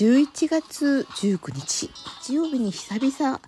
[0.00, 1.90] 11月19日
[2.22, 3.38] 日曜日に久々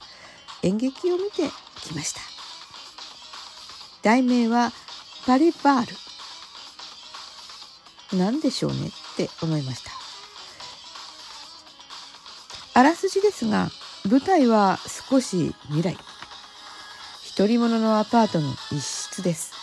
[0.62, 1.48] 演劇を見て
[1.80, 2.20] きました。
[4.02, 4.70] 題名は
[5.26, 5.86] パリバー
[8.12, 8.18] ル。
[8.18, 9.92] 何でしょうねって思いました。
[12.78, 13.70] あらすじですが
[14.04, 14.78] 舞台は
[15.08, 15.96] 少し未来。
[17.34, 19.54] 独り者のアパートの一室です。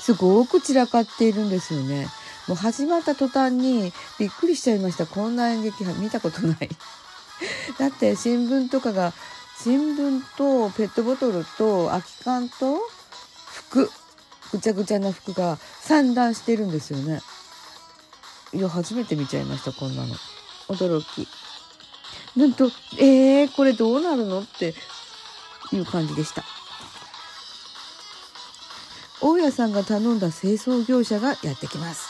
[0.00, 2.08] すごく散らかっているんですよね。
[2.48, 5.06] もう始まった途端にびっくりしちゃいました。
[5.06, 6.68] こんな演劇見たことない。
[7.78, 9.12] だって新聞とかが
[9.62, 12.80] 新聞とペットボトルと空き缶と
[13.46, 13.90] 服。
[14.50, 17.20] ぐちゃぐちゃな服が散乱してるんですよね。
[18.54, 20.14] いや初めて見ちゃいましたこんなの。
[20.68, 21.28] 驚き。
[22.34, 24.74] なんとえー、これどうなるのって
[25.72, 26.44] いう感じでした。
[29.20, 32.07] 大家さんが頼んだ清掃業者がやってきます。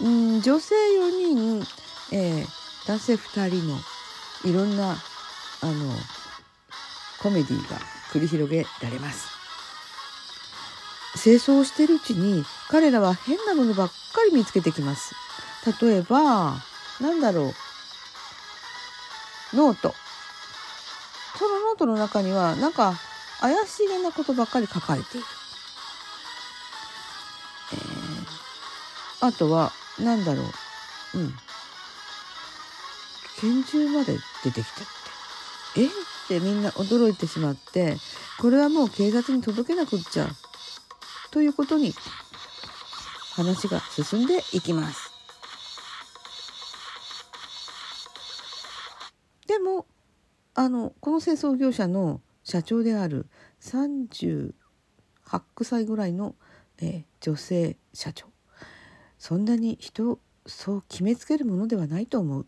[0.00, 1.66] うん女性4人、
[2.12, 2.46] えー、
[2.86, 3.78] 男性2人の
[4.44, 4.92] いろんな
[5.60, 5.92] あの
[7.20, 7.78] コメディが
[8.12, 9.28] 繰り広げられます。
[11.20, 13.94] 清掃してるうちに彼らは変なものばっか
[14.30, 15.14] り見つけてきます。
[15.82, 16.56] 例えば
[17.00, 17.52] なんだろ
[19.52, 19.56] う。
[19.56, 19.94] ノート。
[21.38, 22.94] そのノートの中にはなんか
[23.40, 25.26] 怪しげなことばっかり書かれている、
[27.72, 30.42] えー、あとはなんだろ
[31.14, 31.18] う。
[31.18, 31.34] うん。
[33.40, 34.84] 拳銃まで出てきたっ
[35.74, 35.80] て。
[35.82, 35.86] え？
[35.86, 37.96] ってみんな驚いてしまって
[38.38, 40.28] これはもう警察に届けなくっちゃ
[41.30, 41.94] ということに
[43.32, 45.10] 話が進んでいきます。
[49.46, 49.86] でも
[50.54, 53.26] あのこの清掃業者の社長である
[53.62, 54.52] 38
[55.62, 56.34] 歳ぐらいの、
[56.82, 58.26] えー、女性社長。
[59.18, 62.46] そんなに人をそう決めつけるものではないと思う。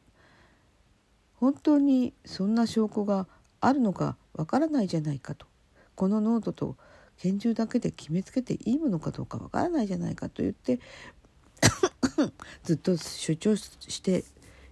[1.35, 3.27] 本当にそんな証拠が
[3.61, 5.47] あるのかわからないじゃないかと。
[5.95, 6.77] このノートと
[7.19, 10.81] 拳銃だけで決めつけていいものかどうかわからないじゃないかと言って
[12.65, 14.25] ずっと主張して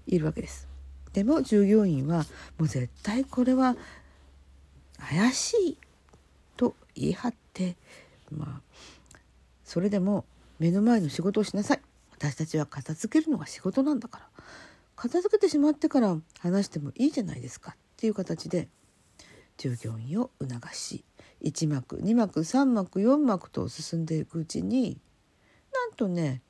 [0.06, 0.68] いるわけです。
[1.12, 2.24] でも従業員は
[2.58, 3.76] もう絶対これは
[4.98, 5.78] 怪しい
[6.56, 7.76] と言い張って
[8.30, 9.18] まあ
[9.64, 10.24] それでも
[10.58, 11.80] 目の前の仕事をしなさい。
[12.18, 14.28] 私たちは片付けるのが仕事なんだから
[14.96, 18.68] 片付けてしまってから話してもいいじゃないですかっていう形で
[19.56, 21.04] 従業員を促し
[21.44, 24.98] 1幕2幕3幕4幕と進んでいくうちに
[25.72, 26.42] なんとね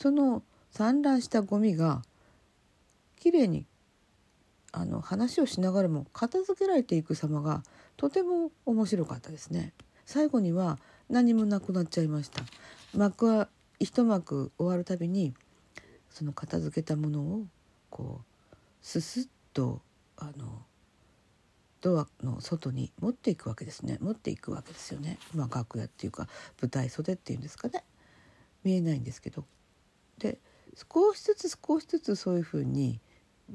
[0.00, 2.02] その散乱したゴミが
[3.20, 3.66] きれいに
[4.72, 7.62] あの話をしながらも片付けられていく様が
[7.98, 9.74] とても面白かったですね。
[10.06, 10.78] 最後には
[11.10, 12.42] 何もなくなっちゃいました。
[12.94, 13.46] 幕
[13.82, 15.34] 一幕終わるたびに
[16.08, 17.46] その片付けたものを
[17.90, 19.80] こうススッと
[20.16, 20.62] あの
[21.80, 23.98] ドアの外に持っていくわけですね。
[24.00, 25.18] 持っていくわけですよね。
[25.34, 26.28] まあ楽屋っていうか
[26.60, 27.82] 舞台袖っていうんですかね。
[28.62, 29.44] 見えないんですけど。
[30.18, 30.38] で
[30.76, 33.00] 少しずつ少しずつそういうふうに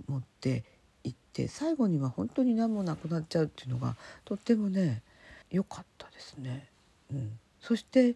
[0.07, 0.66] 持って
[1.05, 3.95] いって最後には本当に何もなくなっちゃうっていうのが
[4.25, 5.03] とってもね
[5.49, 6.67] 良かったですね。
[7.11, 8.16] うん、そして、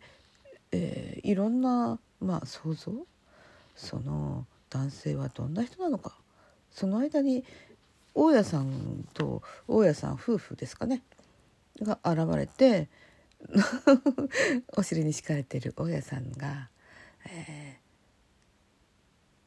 [0.71, 2.91] えー、いろんな、まあ、想像？
[3.75, 6.17] その男性はどんな人なのか？
[6.71, 7.43] その間に
[8.13, 11.01] 大家さんと大家さん夫婦ですかね？
[11.81, 12.89] が現れて
[14.77, 16.69] お尻に敷かれている大家さんが、
[17.27, 17.79] え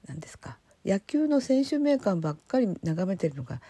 [0.07, 0.59] ー、何ですか？
[0.85, 3.61] 野球の選手名鑑ばっかり眺めてるのが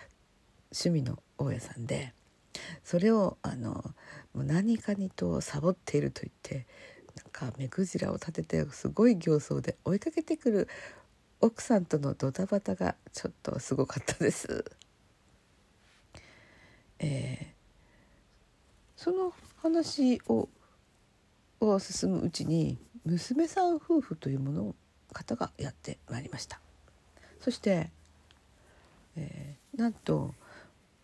[0.72, 2.12] 趣味の大家さんで
[2.82, 3.84] それをあの
[4.34, 6.66] 何かにとサボっていると言って
[7.17, 10.69] なんか目くじらを立ててすごい形相で追いかけてくる
[11.41, 14.65] 奥さんとのドタバタがちょっとすごかったです。
[16.99, 20.49] えー、その話を
[21.61, 24.75] を進むうちに娘さん夫婦というもの
[25.13, 26.60] 方がやってまいりました
[27.41, 27.91] そして、
[29.17, 30.34] えー、なんと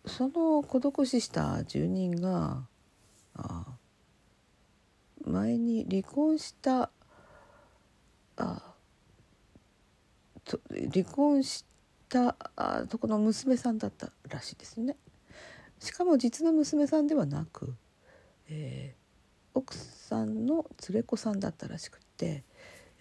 [0.05, 2.63] その孤独死した住人が
[3.35, 3.65] あ
[5.41, 6.91] 前に離婚した
[8.37, 8.73] あ
[10.69, 11.65] 離婚し
[12.09, 14.97] たあとこの娘さんだったらしいですね。
[15.79, 17.73] しかも実の娘さんではなく、
[18.49, 22.43] えー、奥さんの連れ子さんだったらしくて、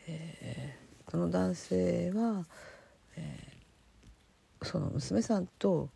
[0.07, 2.47] えー、その男性は、
[3.17, 5.91] えー、その娘さんと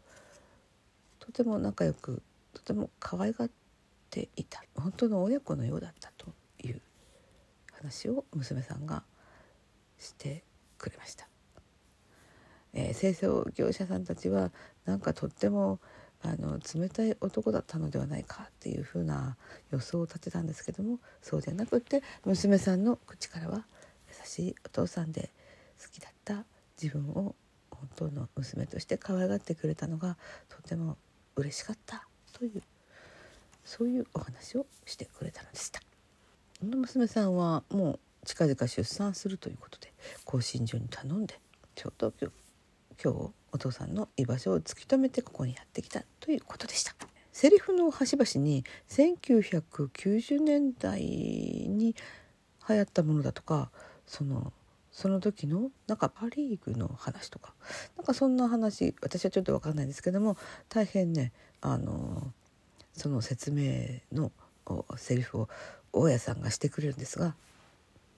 [1.21, 3.51] とても仲良くとても可愛がっ
[4.15, 6.33] ていた本当の親子のようだったと
[6.63, 6.81] いう
[7.73, 9.03] 話を娘さんが
[9.99, 10.45] して
[10.79, 11.29] くれました。
[12.75, 14.53] えー、清掃業者さんたちは
[14.85, 15.81] なんかとっても
[16.23, 19.37] あの冷たい男だったのではないかっていうふうな
[19.71, 23.67] 予想を立てたんですけどもそうではなくって娘さんの口からは
[24.09, 25.31] 優しいお父さんで
[25.81, 26.45] 好きだった
[26.81, 27.35] 自分を
[27.71, 30.17] 本当の娘として可愛がってくれたのが
[30.49, 30.97] とても
[31.37, 32.63] 嬉しかったという
[33.65, 35.81] そういうお話をしてくれたのでした。
[36.61, 39.93] この娘さんはもう近々出産するということで
[40.25, 41.39] 興信所に頼んで
[41.75, 42.45] ちょうど今日
[43.03, 46.95] 今日お父さんの居場所を突き止めてここにやってきたということでした。
[47.33, 51.97] セリフの端々に1990年代に
[52.69, 53.71] 流行ったものだとか
[54.07, 54.53] その
[54.93, 57.53] その時のなんかパ・リーグの話とか
[57.97, 60.37] なんかそんな話私はちょっと分かんないんですけども
[60.69, 62.33] 大変ねあの
[62.95, 64.33] その説明の
[64.97, 65.49] セリフを
[65.93, 67.35] 大家さんがしてくれるんですが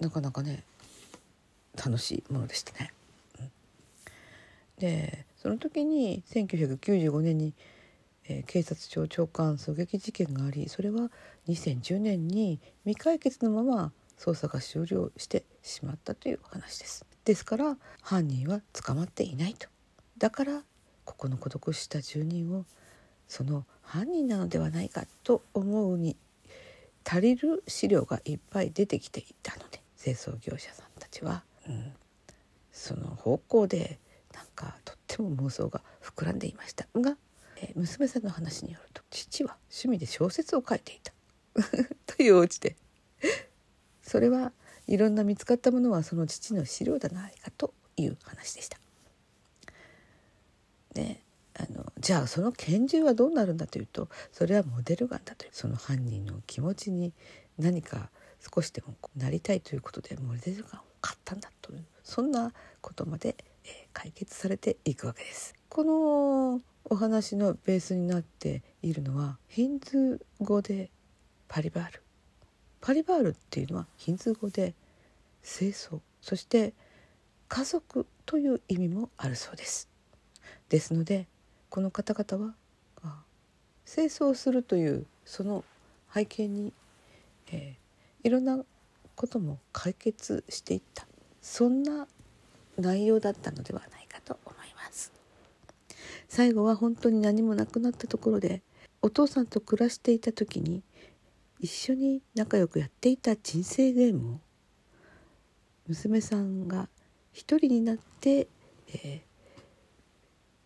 [0.01, 0.65] なかなかね
[1.77, 2.93] 楽しいものでしたね。
[4.79, 7.55] でその時に1995年に、
[8.29, 11.11] えー、警察庁長官狙撃事件がありそれは
[11.49, 17.07] 2010年に未解決のまま捜査が終了してしまったという話です。
[17.25, 19.69] ですから犯人は捕まっていないと。
[20.19, 20.63] だから
[21.05, 22.65] ここの孤独した住人を
[23.29, 26.17] その犯人なのではないかと思うに
[27.05, 31.93] 足りる資料がいっぱい出てきていたので清掃業者さんたちは、うん、
[32.73, 33.99] その方向で
[34.35, 36.87] なんかとっても妄想が膨らんでいました。
[36.95, 37.17] が、
[37.57, 41.13] えー、娘さんの話によると父は趣味で小説を書いていた。
[42.07, 42.77] というお家で。
[44.03, 44.53] それは
[44.87, 48.79] いろんな見つかったものはその父の資料ではないかという話でした。
[50.95, 51.23] ね
[52.07, 57.13] じゃあその拳銃はどうなるんだというとそれはモデルガンだというその犯人の気持ちに
[57.59, 58.11] 何か
[58.55, 65.57] 少しでもなりたいということでモデルガンを買ったんだというそんなことまで、え解決されていくわけです。
[65.69, 70.93] このお話のベースになっているのはヒンズー語で
[71.49, 72.03] パリバール。
[72.81, 74.77] パリバールっていうのはヒンズー語で
[75.43, 75.99] 清掃。
[76.21, 76.73] そして
[77.49, 79.89] 家族という意味もあるそうです。
[80.69, 81.27] ですので
[81.69, 82.55] この方々
[83.03, 83.23] は
[83.87, 85.65] 清掃するというその
[86.13, 86.73] 背景に、
[87.53, 88.59] えー、いろんな
[89.15, 91.07] ことも解決していった。
[91.41, 92.09] そんな
[92.77, 95.13] 内容だったのではないかと思います。
[96.29, 98.63] 最後は本当に何もなくなったところで
[99.01, 100.83] お父さんと暮らしていた時に
[101.61, 104.41] 一緒に仲良くやっていた人生ゲームを
[105.87, 106.89] 娘さんが
[107.33, 108.49] 一人になって、
[108.89, 109.21] えー、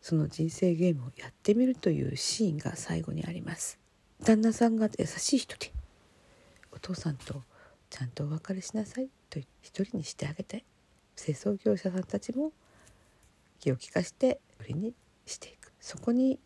[0.01, 3.79] その人生ゲームをやってみるというシーンが最後にあります。
[4.25, 5.73] 旦那さんが優しい人で
[6.73, 7.43] お父さんと
[7.89, 10.65] ちゃんとお別れしなさいと一人にしてあげて
[11.17, 12.53] 清掃業者さんたちも
[13.59, 14.95] 気を利かして売りに
[15.27, 15.73] していく。
[15.81, 16.39] そこに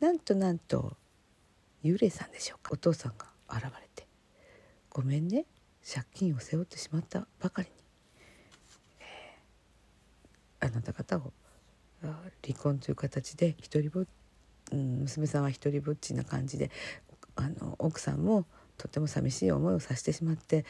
[0.00, 0.96] なんとなんと
[1.82, 2.70] 幽霊さんでしょうか。
[2.72, 4.06] お父さんが現れて
[4.90, 5.46] 「ごめんね
[5.84, 7.74] 借金を背負ってしまったばかりに、
[9.00, 11.32] えー、あなた方を
[12.02, 14.04] 離婚という形で一人ぼ、
[14.72, 16.70] うん、娘さんは一人ぼっちな感じで
[17.36, 18.46] あの奥さんも
[18.76, 20.64] とても寂しい思いをさせてしまって、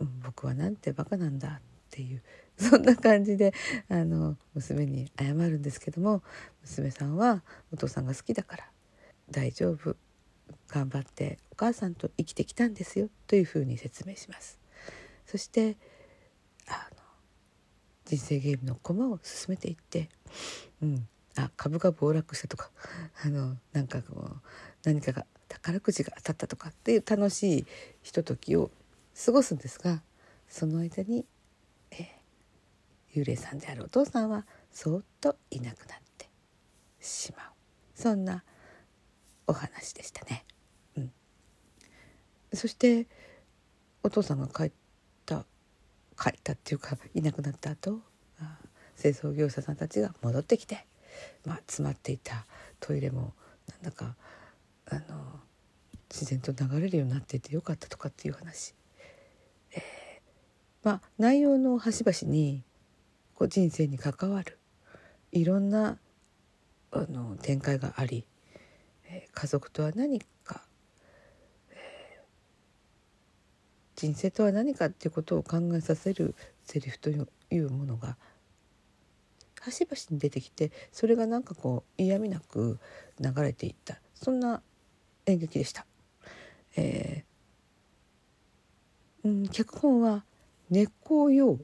[0.00, 1.60] うん、僕はなんてバカなんだっ
[1.90, 2.22] ていう
[2.58, 3.52] そんな感じで
[3.88, 6.22] あの娘に謝るんですけども
[6.62, 8.64] 娘さんはお父さんが好きだから
[9.30, 9.96] 大丈夫
[10.68, 14.58] 頑張ってお母さんと生きてきたんですよというふうに説明します。
[15.26, 15.76] そして
[16.68, 16.88] あ
[18.04, 20.08] 人生ゲームの駒を進めていって、
[20.82, 22.70] うん、あ株が暴落したとか
[23.24, 24.40] あのなんかこう
[24.84, 27.66] 何かが宝くじが当たったとかっていう楽しい
[28.02, 28.70] ひとときを
[29.24, 30.02] 過ごすんですが
[30.48, 31.26] その間に、
[31.90, 36.28] えー、幽霊さんであるお父さんはそっといなくなって
[37.00, 37.54] しまう。
[37.94, 38.44] そんな
[39.46, 40.44] お話でしたね。
[40.96, 41.12] うん、
[42.52, 43.06] そして
[44.02, 44.83] お父さんが帰った
[46.18, 48.00] 帰ったっていうかいなくなった後
[49.00, 50.86] 清掃業者さんたちが戻ってきて、
[51.44, 52.46] まあ、詰まっていた
[52.80, 53.32] トイレも
[53.70, 54.14] なんだか
[54.86, 55.00] あの
[56.10, 58.74] 自然と流れるようになっていてよかったとかっていう話、
[59.72, 59.80] えー、
[60.84, 62.62] まあ内容の端々に
[63.34, 64.58] こう人生に関わる
[65.32, 65.98] いろんな
[66.92, 68.24] あの展開があり
[69.14, 70.62] え家族とは何か、
[71.70, 72.24] えー、
[74.04, 76.34] 人生とは何かっていうことを考えさせる
[76.64, 77.16] セリフとい
[77.58, 78.18] うものが
[79.62, 82.78] 端々に出てきてそれがなんかこう嫌味なく
[83.18, 84.60] 流れていったそんな
[85.24, 85.86] 演劇でした。
[86.76, 90.24] えー、うん、脚本は
[90.68, 91.58] 根っこ陽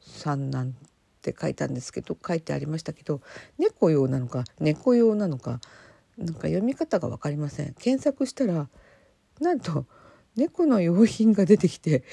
[0.00, 0.74] さんなん
[1.20, 3.20] て書いたんですけど書いてありましたけど
[3.58, 5.60] 猫用なのか猫用なのか
[6.16, 8.68] なんか読み方が分かりません検索したら
[9.40, 9.84] なんと
[10.36, 12.04] 猫の用品が出てきて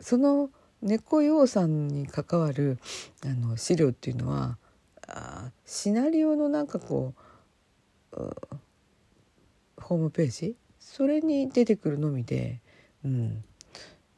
[0.00, 2.78] その猫用さんに関わる
[3.24, 4.58] あの資料っていうのは
[5.06, 7.14] あシナリオのなんかこ
[8.12, 8.16] う
[9.80, 10.56] ホームページ？
[10.80, 12.60] それに出てくるのみで、
[13.04, 13.44] うん、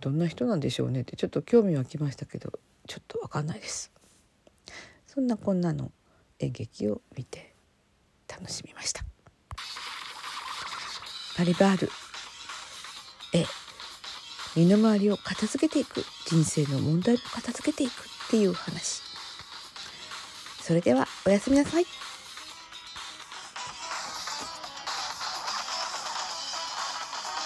[0.01, 2.53] どんな人なんでしょうねってちょっと興味湧きましたけど
[2.87, 3.93] ちょっと分かんないです。
[5.07, 5.93] そんなこんなの
[6.41, 7.55] 演劇を見て
[8.29, 9.05] 楽しみました。
[11.37, 11.91] パリバール
[13.35, 13.45] え
[14.57, 16.05] 身の回りを片付けていく。
[16.27, 17.95] 人生の問題を片付けていくっ
[18.31, 19.03] ていう話。
[20.63, 21.85] それではおやすみなさい。